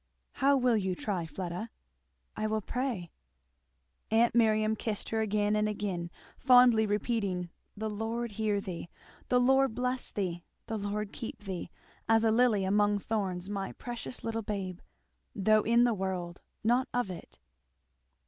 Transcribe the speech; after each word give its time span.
"How 0.31 0.57
will 0.57 0.77
you 0.77 0.95
try, 0.95 1.27
Fleda? 1.27 1.69
"I 2.35 2.47
will 2.47 2.63
pray." 2.63 3.11
Aunt 4.09 4.33
Miriam 4.33 4.75
kissed 4.75 5.09
her 5.09 5.21
again 5.21 5.55
and 5.55 5.69
again, 5.69 6.09
fondly 6.39 6.87
repeating, 6.87 7.51
"The 7.77 7.87
Lord 7.87 8.31
hear 8.31 8.59
thee! 8.59 8.89
The 9.29 9.39
Lord 9.39 9.75
bless 9.75 10.09
thee! 10.09 10.43
The 10.65 10.79
Lord 10.79 11.13
keep 11.13 11.43
thee! 11.43 11.69
as 12.09 12.23
a 12.23 12.31
lily 12.31 12.63
among 12.65 12.97
thorns, 12.97 13.47
my 13.47 13.73
precious 13.73 14.23
little 14.23 14.41
babe; 14.41 14.79
though 15.35 15.61
in 15.61 15.83
the 15.83 15.93
world, 15.93 16.41
not 16.63 16.87
of 16.95 17.11
it. 17.11 17.37